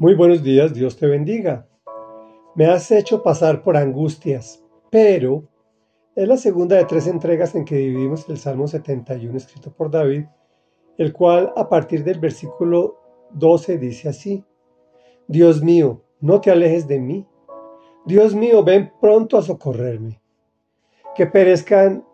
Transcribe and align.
Muy 0.00 0.14
buenos 0.14 0.42
días, 0.42 0.72
Dios 0.72 0.96
te 0.96 1.06
bendiga. 1.06 1.68
Me 2.54 2.64
has 2.64 2.90
hecho 2.90 3.22
pasar 3.22 3.62
por 3.62 3.76
angustias, 3.76 4.64
pero 4.88 5.44
es 6.16 6.26
la 6.26 6.38
segunda 6.38 6.76
de 6.76 6.86
tres 6.86 7.06
entregas 7.06 7.54
en 7.54 7.66
que 7.66 7.76
dividimos 7.76 8.26
el 8.30 8.38
Salmo 8.38 8.66
71 8.66 9.36
escrito 9.36 9.70
por 9.70 9.90
David, 9.90 10.24
el 10.96 11.12
cual 11.12 11.52
a 11.54 11.68
partir 11.68 12.02
del 12.02 12.18
versículo 12.18 12.96
12 13.32 13.76
dice 13.76 14.08
así, 14.08 14.42
Dios 15.28 15.62
mío, 15.62 16.02
no 16.18 16.40
te 16.40 16.50
alejes 16.50 16.88
de 16.88 16.98
mí. 16.98 17.28
Dios 18.06 18.34
mío, 18.34 18.64
ven 18.64 18.94
pronto 19.02 19.36
a 19.36 19.42
socorrerme. 19.42 20.18
Que 21.14 21.26
perezcan 21.26 22.06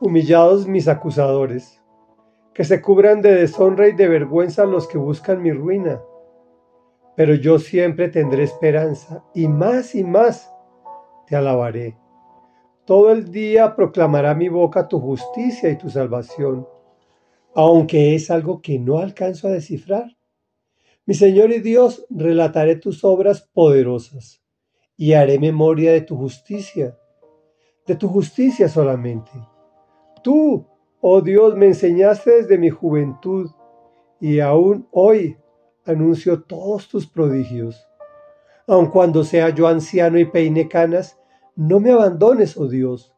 humillados 0.00 0.68
mis 0.68 0.86
acusadores, 0.86 1.82
que 2.54 2.62
se 2.62 2.80
cubran 2.80 3.20
de 3.20 3.34
deshonra 3.34 3.88
y 3.88 3.96
de 3.96 4.06
vergüenza 4.06 4.64
los 4.64 4.86
que 4.86 4.98
buscan 4.98 5.42
mi 5.42 5.50
ruina 5.50 6.00
pero 7.16 7.34
yo 7.34 7.58
siempre 7.58 8.08
tendré 8.08 8.44
esperanza 8.44 9.24
y 9.34 9.48
más 9.48 9.94
y 9.94 10.04
más 10.04 10.50
te 11.26 11.36
alabaré. 11.36 11.96
Todo 12.84 13.12
el 13.12 13.30
día 13.30 13.76
proclamará 13.76 14.34
mi 14.34 14.48
boca 14.48 14.88
tu 14.88 14.98
justicia 14.98 15.70
y 15.70 15.78
tu 15.78 15.88
salvación, 15.88 16.66
aunque 17.54 18.14
es 18.14 18.30
algo 18.30 18.60
que 18.60 18.78
no 18.78 18.98
alcanzo 18.98 19.48
a 19.48 19.52
descifrar. 19.52 20.16
Mi 21.04 21.14
Señor 21.14 21.52
y 21.52 21.60
Dios, 21.60 22.06
relataré 22.10 22.76
tus 22.76 23.04
obras 23.04 23.48
poderosas 23.52 24.42
y 24.96 25.12
haré 25.12 25.38
memoria 25.38 25.92
de 25.92 26.00
tu 26.00 26.16
justicia, 26.16 26.96
de 27.86 27.96
tu 27.96 28.08
justicia 28.08 28.68
solamente. 28.68 29.30
Tú, 30.22 30.66
oh 31.00 31.20
Dios, 31.20 31.56
me 31.56 31.66
enseñaste 31.66 32.42
desde 32.42 32.58
mi 32.58 32.70
juventud 32.70 33.50
y 34.20 34.38
aún 34.40 34.86
hoy 34.92 35.36
anuncio 35.84 36.42
todos 36.42 36.88
tus 36.88 37.06
prodigios. 37.06 37.86
Aun 38.66 38.86
cuando 38.86 39.24
sea 39.24 39.50
yo 39.50 39.66
anciano 39.66 40.18
y 40.18 40.24
peine 40.24 40.68
canas, 40.68 41.18
no 41.56 41.80
me 41.80 41.92
abandones, 41.92 42.56
oh 42.56 42.68
Dios, 42.68 43.12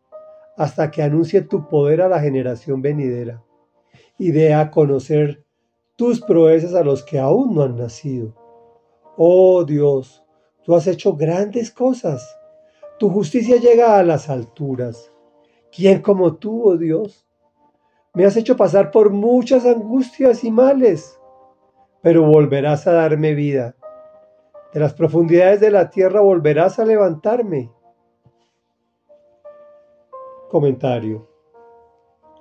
hasta 0.56 0.90
que 0.90 1.02
anuncie 1.02 1.42
tu 1.42 1.68
poder 1.68 2.00
a 2.00 2.08
la 2.08 2.20
generación 2.20 2.80
venidera 2.82 3.42
y 4.18 4.30
dé 4.30 4.54
a 4.54 4.70
conocer 4.70 5.44
tus 5.96 6.20
proezas 6.20 6.74
a 6.74 6.82
los 6.82 7.02
que 7.02 7.18
aún 7.18 7.54
no 7.54 7.62
han 7.62 7.76
nacido. 7.76 8.34
Oh 9.16 9.64
Dios, 9.64 10.24
tú 10.62 10.74
has 10.74 10.86
hecho 10.86 11.14
grandes 11.14 11.70
cosas. 11.70 12.36
Tu 12.98 13.10
justicia 13.10 13.56
llega 13.56 13.98
a 13.98 14.02
las 14.02 14.28
alturas. 14.28 15.12
¿Quién 15.70 16.00
como 16.00 16.36
tú, 16.36 16.62
oh 16.64 16.76
Dios? 16.76 17.26
Me 18.14 18.24
has 18.24 18.36
hecho 18.36 18.56
pasar 18.56 18.90
por 18.90 19.10
muchas 19.10 19.66
angustias 19.66 20.44
y 20.44 20.50
males 20.50 21.18
pero 22.04 22.22
volverás 22.22 22.86
a 22.86 22.92
darme 22.92 23.32
vida. 23.32 23.76
De 24.74 24.78
las 24.78 24.92
profundidades 24.92 25.58
de 25.60 25.70
la 25.70 25.88
tierra 25.88 26.20
volverás 26.20 26.78
a 26.78 26.84
levantarme. 26.84 27.72
Comentario. 30.50 31.26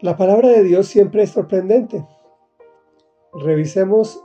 La 0.01 0.17
palabra 0.17 0.49
de 0.49 0.63
Dios 0.63 0.87
siempre 0.87 1.23
es 1.23 1.29
sorprendente. 1.29 2.05
Revisemos 3.31 4.21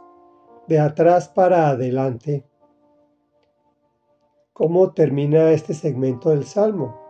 de 0.67 0.81
atrás 0.81 1.29
para 1.29 1.69
adelante 1.69 2.45
cómo 4.53 4.93
termina 4.93 5.53
este 5.53 5.73
segmento 5.73 6.31
del 6.31 6.47
Salmo. 6.47 7.01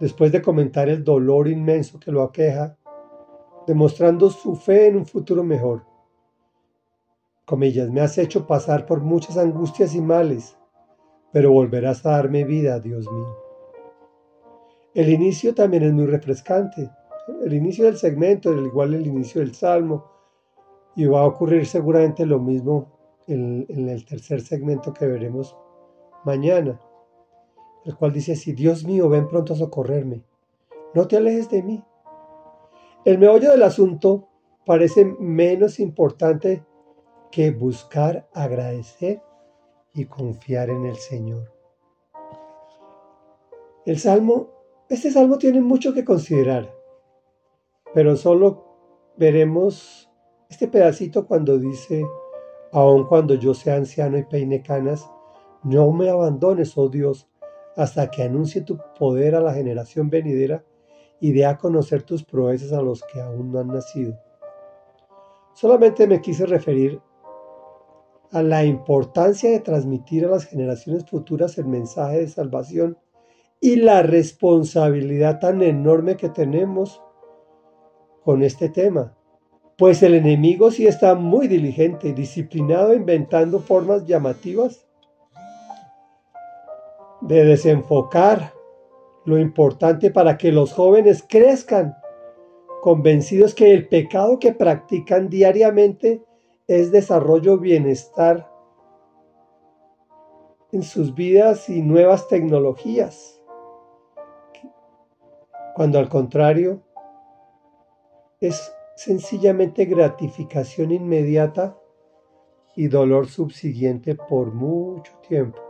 Después 0.00 0.32
de 0.32 0.42
comentar 0.42 0.88
el 0.88 1.04
dolor 1.04 1.46
inmenso 1.46 2.00
que 2.00 2.10
lo 2.10 2.22
aqueja, 2.22 2.76
demostrando 3.64 4.28
su 4.28 4.56
fe 4.56 4.88
en 4.88 4.96
un 4.96 5.06
futuro 5.06 5.44
mejor 5.44 5.91
comillas, 7.44 7.90
me 7.90 8.00
has 8.00 8.18
hecho 8.18 8.46
pasar 8.46 8.86
por 8.86 9.00
muchas 9.00 9.36
angustias 9.36 9.94
y 9.94 10.00
males, 10.00 10.56
pero 11.32 11.52
volverás 11.52 12.04
a 12.06 12.12
darme 12.12 12.44
vida, 12.44 12.80
Dios 12.80 13.10
mío. 13.10 13.36
El 14.94 15.08
inicio 15.08 15.54
también 15.54 15.84
es 15.84 15.92
muy 15.92 16.06
refrescante. 16.06 16.90
El 17.44 17.54
inicio 17.54 17.86
del 17.86 17.96
segmento, 17.96 18.50
al 18.50 18.66
igual 18.66 18.94
el 18.94 19.06
inicio 19.06 19.40
del 19.40 19.54
salmo, 19.54 20.04
y 20.94 21.06
va 21.06 21.20
a 21.20 21.26
ocurrir 21.26 21.66
seguramente 21.66 22.26
lo 22.26 22.38
mismo 22.38 22.92
en, 23.26 23.66
el 23.88 24.04
tercer 24.04 24.42
segmento 24.42 24.92
que 24.92 25.06
veremos 25.06 25.56
mañana, 26.24 26.78
el 27.84 27.96
cual 27.96 28.12
dice 28.12 28.32
así, 28.32 28.52
Dios 28.52 28.84
mío, 28.84 29.08
ven 29.08 29.28
pronto 29.28 29.54
a 29.54 29.56
socorrerme, 29.56 30.22
no 30.94 31.08
te 31.08 31.16
alejes 31.16 31.48
de 31.48 31.62
mí. 31.62 31.82
El 33.04 33.18
meollo 33.18 33.50
del 33.50 33.62
asunto 33.62 34.28
parece 34.66 35.04
menos 35.04 35.80
importante 35.80 36.64
que 37.32 37.50
buscar 37.50 38.28
agradecer 38.34 39.22
y 39.94 40.04
confiar 40.04 40.70
en 40.70 40.84
el 40.84 40.96
Señor. 40.96 41.50
El 43.86 43.98
salmo, 43.98 44.50
este 44.88 45.10
salmo 45.10 45.38
tiene 45.38 45.60
mucho 45.60 45.92
que 45.92 46.04
considerar, 46.04 46.72
pero 47.94 48.16
solo 48.16 49.14
veremos 49.16 50.10
este 50.48 50.68
pedacito 50.68 51.26
cuando 51.26 51.58
dice, 51.58 52.06
aun 52.70 53.06
cuando 53.06 53.34
yo 53.34 53.54
sea 53.54 53.76
anciano 53.76 54.18
y 54.18 54.24
peine 54.24 54.62
canas, 54.62 55.10
no 55.64 55.90
me 55.90 56.10
abandones, 56.10 56.76
oh 56.76 56.88
Dios, 56.88 57.28
hasta 57.76 58.10
que 58.10 58.22
anuncie 58.22 58.60
tu 58.60 58.78
poder 58.98 59.34
a 59.34 59.40
la 59.40 59.54
generación 59.54 60.10
venidera 60.10 60.64
y 61.18 61.32
dé 61.32 61.46
a 61.46 61.56
conocer 61.56 62.02
tus 62.02 62.24
proezas 62.24 62.72
a 62.72 62.82
los 62.82 63.02
que 63.04 63.20
aún 63.22 63.52
no 63.52 63.60
han 63.60 63.68
nacido. 63.68 64.18
Solamente 65.54 66.06
me 66.06 66.20
quise 66.20 66.44
referir 66.46 67.00
a 68.32 68.42
la 68.42 68.64
importancia 68.64 69.50
de 69.50 69.60
transmitir 69.60 70.24
a 70.24 70.30
las 70.30 70.46
generaciones 70.46 71.04
futuras 71.04 71.58
el 71.58 71.66
mensaje 71.66 72.20
de 72.20 72.28
salvación 72.28 72.98
y 73.60 73.76
la 73.76 74.02
responsabilidad 74.02 75.38
tan 75.38 75.62
enorme 75.62 76.16
que 76.16 76.30
tenemos 76.30 77.02
con 78.24 78.42
este 78.42 78.70
tema. 78.70 79.14
Pues 79.76 80.02
el 80.02 80.14
enemigo 80.14 80.70
sí 80.70 80.86
está 80.86 81.14
muy 81.14 81.46
diligente 81.46 82.08
y 82.08 82.12
disciplinado 82.12 82.94
inventando 82.94 83.60
formas 83.60 84.06
llamativas 84.06 84.86
de 87.20 87.44
desenfocar 87.44 88.52
lo 89.24 89.38
importante 89.38 90.10
para 90.10 90.38
que 90.38 90.52
los 90.52 90.72
jóvenes 90.72 91.24
crezcan, 91.28 91.94
convencidos 92.80 93.54
que 93.54 93.72
el 93.72 93.88
pecado 93.88 94.38
que 94.38 94.52
practican 94.52 95.28
diariamente 95.28 96.22
es 96.80 96.90
desarrollo 96.90 97.58
bienestar 97.58 98.50
en 100.72 100.82
sus 100.82 101.14
vidas 101.14 101.68
y 101.68 101.82
nuevas 101.82 102.28
tecnologías, 102.28 103.42
cuando 105.74 105.98
al 105.98 106.08
contrario 106.08 106.82
es 108.40 108.72
sencillamente 108.96 109.84
gratificación 109.84 110.92
inmediata 110.92 111.76
y 112.74 112.88
dolor 112.88 113.28
subsiguiente 113.28 114.14
por 114.14 114.54
mucho 114.54 115.12
tiempo. 115.28 115.60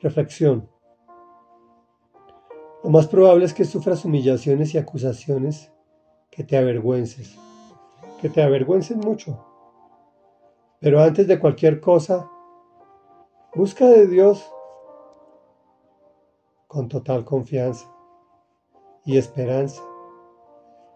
Reflexión. 0.00 0.68
Lo 2.84 2.90
más 2.90 3.08
probable 3.08 3.44
es 3.44 3.54
que 3.54 3.64
sufras 3.64 4.04
humillaciones 4.04 4.72
y 4.74 4.78
acusaciones 4.78 5.72
que 6.30 6.44
te 6.44 6.56
avergüences 6.56 7.36
que 8.22 8.30
te 8.30 8.40
avergüencen 8.40 9.00
mucho. 9.00 9.44
Pero 10.78 11.00
antes 11.00 11.26
de 11.26 11.40
cualquier 11.40 11.80
cosa, 11.80 12.30
busca 13.52 13.84
de 13.88 14.06
Dios 14.06 14.48
con 16.68 16.88
total 16.88 17.24
confianza 17.24 17.92
y 19.04 19.18
esperanza. 19.18 19.82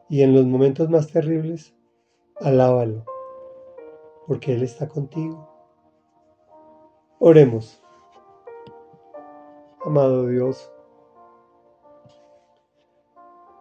Y 0.08 0.22
en 0.22 0.34
los 0.34 0.46
momentos 0.46 0.88
más 0.88 1.08
terribles, 1.08 1.74
alábalo, 2.36 3.04
porque 4.28 4.54
Él 4.54 4.62
está 4.62 4.86
contigo. 4.86 5.50
Oremos. 7.18 7.82
Amado 9.84 10.26
Dios, 10.26 10.72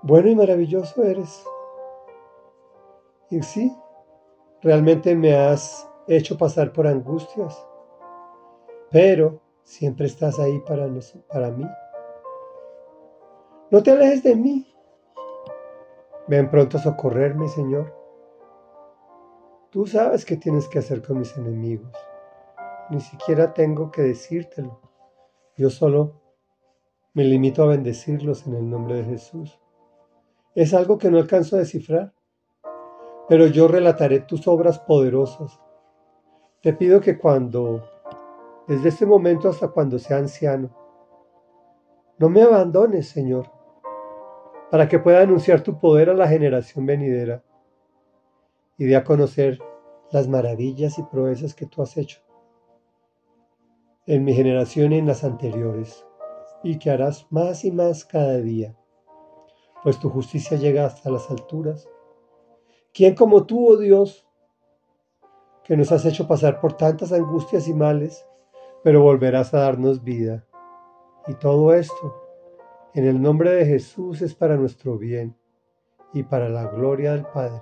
bueno 0.03 0.29
y 0.29 0.35
maravilloso 0.35 1.03
eres. 1.03 1.45
Y 3.35 3.43
sí, 3.43 3.77
realmente 4.61 5.13
me 5.13 5.35
has 5.35 5.91
hecho 6.07 6.37
pasar 6.37 6.71
por 6.71 6.87
angustias, 6.87 7.67
pero 8.91 9.41
siempre 9.61 10.05
estás 10.05 10.39
ahí 10.39 10.57
para, 10.61 10.87
mí. 10.87 11.65
No 13.71 13.83
te 13.83 13.91
alejes 13.91 14.23
de 14.23 14.37
mí. 14.37 14.73
Ven 16.29 16.49
pronto 16.49 16.77
a 16.77 16.81
socorrerme, 16.81 17.49
Señor. 17.49 17.93
Tú 19.69 19.85
sabes 19.85 20.23
qué 20.23 20.37
tienes 20.37 20.69
que 20.69 20.79
hacer 20.79 21.01
con 21.01 21.19
mis 21.19 21.35
enemigos. 21.35 21.91
Ni 22.89 23.01
siquiera 23.01 23.53
tengo 23.53 23.91
que 23.91 24.03
decírtelo. 24.03 24.79
Yo 25.57 25.69
solo 25.69 26.21
me 27.13 27.25
limito 27.25 27.63
a 27.63 27.67
bendecirlos 27.67 28.47
en 28.47 28.55
el 28.55 28.69
nombre 28.69 28.95
de 28.95 29.03
Jesús. 29.03 29.59
Es 30.53 30.73
algo 30.73 30.97
que 30.97 31.11
no 31.11 31.17
alcanzo 31.17 31.57
a 31.57 31.59
descifrar, 31.59 32.14
pero 33.27 33.47
yo 33.47 33.67
relataré 33.67 34.21
tus 34.21 34.47
obras 34.47 34.79
poderosas. 34.79 35.59
Te 36.61 36.73
pido 36.73 37.01
que 37.01 37.17
cuando, 37.17 37.83
desde 38.67 38.89
este 38.89 39.05
momento 39.05 39.49
hasta 39.49 39.67
cuando 39.69 39.99
sea 39.99 40.17
anciano, 40.17 40.69
no 42.17 42.29
me 42.29 42.41
abandones, 42.41 43.09
Señor, 43.09 43.51
para 44.71 44.87
que 44.87 44.99
pueda 44.99 45.21
anunciar 45.21 45.61
tu 45.61 45.79
poder 45.79 46.09
a 46.09 46.13
la 46.13 46.27
generación 46.27 46.85
venidera 46.85 47.43
y 48.77 48.85
dé 48.85 48.95
a 48.95 49.03
conocer 49.03 49.59
las 50.11 50.27
maravillas 50.27 50.97
y 50.97 51.03
proezas 51.03 51.53
que 51.53 51.65
tú 51.65 51.81
has 51.81 51.97
hecho 51.97 52.25
en 54.07 54.23
mi 54.23 54.33
generación 54.33 54.93
y 54.93 54.99
en 54.99 55.07
las 55.07 55.23
anteriores, 55.23 56.05
y 56.63 56.77
que 56.77 56.91
harás 56.91 57.25
más 57.31 57.65
y 57.65 57.71
más 57.71 58.05
cada 58.05 58.37
día, 58.37 58.75
pues 59.83 59.99
tu 59.99 60.09
justicia 60.09 60.57
llega 60.57 60.85
hasta 60.85 61.09
las 61.09 61.29
alturas. 61.31 61.89
¿Quién 62.95 63.13
como 63.13 63.45
tú, 63.45 63.73
oh 63.73 63.75
Dios, 63.77 64.25
que 65.65 65.75
nos 65.75 65.91
has 65.91 66.05
hecho 66.05 66.29
pasar 66.29 66.61
por 66.61 66.77
tantas 66.77 67.11
angustias 67.11 67.67
y 67.67 67.73
males, 67.73 68.25
pero 68.85 69.01
volverás 69.01 69.53
a 69.53 69.59
darnos 69.59 70.01
vida? 70.01 70.45
Y 71.27 71.33
todo 71.33 71.73
esto, 71.73 72.15
en 72.93 73.05
el 73.05 73.21
nombre 73.21 73.51
de 73.51 73.65
Jesús, 73.65 74.21
es 74.21 74.33
para 74.33 74.55
nuestro 74.55 74.97
bien 74.97 75.35
y 76.13 76.23
para 76.23 76.47
la 76.47 76.67
gloria 76.67 77.11
del 77.11 77.25
Padre. 77.25 77.59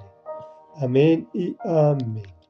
Amén 0.75 1.27
y 1.33 1.57
amén. 1.61 2.42